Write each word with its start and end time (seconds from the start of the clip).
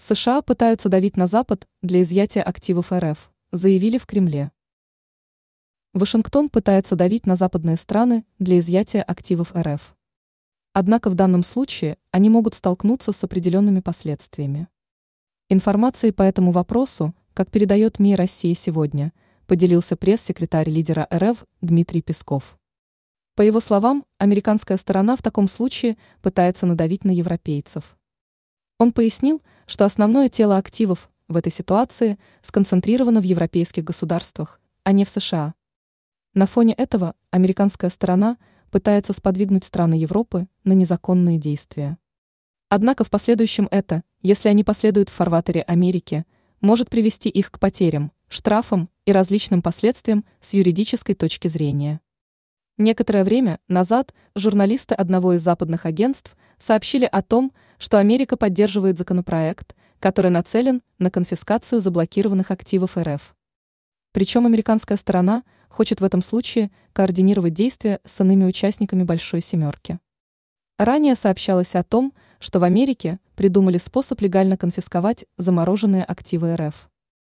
США 0.00 0.42
пытаются 0.42 0.88
давить 0.88 1.16
на 1.16 1.26
Запад 1.26 1.66
для 1.82 2.02
изъятия 2.02 2.40
активов 2.40 2.92
РФ, 2.92 3.32
заявили 3.50 3.98
в 3.98 4.06
Кремле. 4.06 4.52
Вашингтон 5.92 6.50
пытается 6.50 6.94
давить 6.94 7.26
на 7.26 7.34
западные 7.34 7.76
страны 7.76 8.24
для 8.38 8.60
изъятия 8.60 9.02
активов 9.02 9.56
РФ. 9.56 9.96
Однако 10.72 11.10
в 11.10 11.16
данном 11.16 11.42
случае 11.42 11.98
они 12.12 12.30
могут 12.30 12.54
столкнуться 12.54 13.10
с 13.10 13.24
определенными 13.24 13.80
последствиями. 13.80 14.68
Информацией 15.48 16.12
по 16.12 16.22
этому 16.22 16.52
вопросу, 16.52 17.12
как 17.34 17.50
передает 17.50 17.98
МИ 17.98 18.14
России 18.14 18.54
сегодня, 18.54 19.12
поделился 19.48 19.96
пресс-секретарь 19.96 20.70
лидера 20.70 21.08
РФ 21.12 21.44
Дмитрий 21.60 22.02
Песков. 22.02 22.56
По 23.34 23.42
его 23.42 23.58
словам, 23.58 24.04
американская 24.18 24.76
сторона 24.76 25.16
в 25.16 25.22
таком 25.22 25.48
случае 25.48 25.96
пытается 26.22 26.66
надавить 26.66 27.04
на 27.04 27.10
европейцев. 27.10 27.97
Он 28.78 28.92
пояснил, 28.92 29.42
что 29.66 29.84
основное 29.84 30.28
тело 30.28 30.56
активов 30.56 31.10
в 31.26 31.36
этой 31.36 31.50
ситуации 31.50 32.18
сконцентрировано 32.42 33.20
в 33.20 33.24
европейских 33.24 33.82
государствах, 33.82 34.60
а 34.84 34.92
не 34.92 35.04
в 35.04 35.08
США. 35.08 35.54
На 36.32 36.46
фоне 36.46 36.74
этого 36.74 37.16
американская 37.30 37.90
сторона 37.90 38.38
пытается 38.70 39.12
сподвигнуть 39.12 39.64
страны 39.64 39.94
Европы 39.94 40.46
на 40.62 40.72
незаконные 40.74 41.38
действия. 41.38 41.98
Однако 42.68 43.02
в 43.02 43.10
последующем 43.10 43.66
это, 43.70 44.04
если 44.22 44.48
они 44.48 44.62
последуют 44.62 45.08
в 45.08 45.14
фарватере 45.14 45.62
Америки, 45.62 46.24
может 46.60 46.88
привести 46.88 47.30
их 47.30 47.50
к 47.50 47.58
потерям, 47.58 48.12
штрафам 48.28 48.90
и 49.06 49.12
различным 49.12 49.60
последствиям 49.60 50.24
с 50.40 50.54
юридической 50.54 51.14
точки 51.14 51.48
зрения. 51.48 52.00
Некоторое 52.78 53.24
время 53.24 53.58
назад 53.66 54.14
журналисты 54.36 54.94
одного 54.94 55.32
из 55.32 55.42
западных 55.42 55.84
агентств 55.84 56.36
сообщили 56.58 57.08
о 57.10 57.22
том, 57.22 57.52
что 57.76 57.98
Америка 57.98 58.36
поддерживает 58.36 58.96
законопроект, 58.96 59.74
который 59.98 60.30
нацелен 60.30 60.82
на 61.00 61.10
конфискацию 61.10 61.80
заблокированных 61.80 62.52
активов 62.52 62.96
РФ. 62.96 63.34
Причем 64.12 64.46
американская 64.46 64.96
сторона 64.96 65.42
хочет 65.68 66.00
в 66.00 66.04
этом 66.04 66.22
случае 66.22 66.70
координировать 66.92 67.52
действия 67.52 67.98
с 68.04 68.20
иными 68.20 68.44
участниками 68.44 69.02
Большой 69.02 69.40
Семерки. 69.40 69.98
Ранее 70.78 71.16
сообщалось 71.16 71.74
о 71.74 71.82
том, 71.82 72.12
что 72.38 72.60
в 72.60 72.64
Америке 72.64 73.18
придумали 73.34 73.78
способ 73.78 74.20
легально 74.20 74.56
конфисковать 74.56 75.26
замороженные 75.36 76.04
активы 76.04 76.54
РФ. 76.54 76.88